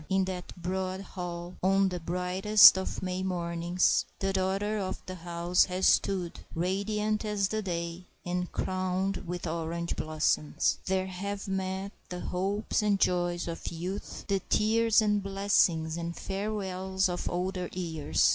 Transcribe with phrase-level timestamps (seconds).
[0.09, 5.65] In that broad hall, on the brightest of May mornings, the daughter of the house
[5.65, 10.79] has stood, radiant as the day, and crowned with orange blossoms.
[10.87, 17.07] There have met the hopes and joys of youth, the tears and blessings and farewells
[17.07, 18.27] of older years.